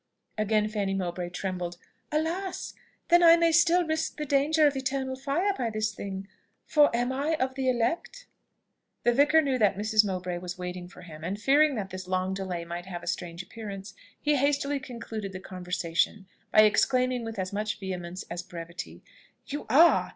[0.35, 1.77] Again Fanny Mowbray trembled.
[2.11, 2.73] "Alas!
[3.09, 6.27] then I may still risk the danger of eternal fire by this thing,
[6.65, 8.25] for am I of the elect?"
[9.03, 10.03] The vicar knew that Mrs.
[10.03, 13.43] Mowbray was waiting for him, and fearing that this long delay might have a strange
[13.43, 19.03] appearance, he hastily concluded the conversation by exclaiming with as much vehemence as brevity,
[19.45, 20.09] "You are!